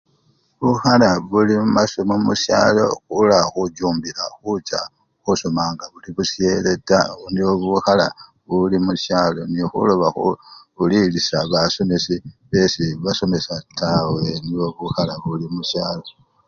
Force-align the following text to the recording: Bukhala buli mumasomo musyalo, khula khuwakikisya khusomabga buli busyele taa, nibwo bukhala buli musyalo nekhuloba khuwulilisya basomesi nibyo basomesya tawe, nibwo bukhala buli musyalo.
Bukhala 0.59 1.09
buli 1.29 1.53
mumasomo 1.61 2.15
musyalo, 2.25 2.85
khula 3.05 3.37
khuwakikisya 3.51 4.77
khusomabga 5.23 5.85
buli 5.93 6.09
busyele 6.17 6.71
taa, 6.89 7.11
nibwo 7.31 7.53
bukhala 7.73 8.07
buli 8.47 8.77
musyalo 8.85 9.41
nekhuloba 9.51 10.07
khuwulilisya 10.15 11.39
basomesi 11.51 12.15
nibyo 12.23 12.63
basomesya 13.03 13.55
tawe, 13.79 14.23
nibwo 14.43 14.67
bukhala 14.77 15.13
buli 15.23 15.45
musyalo. 15.55 16.05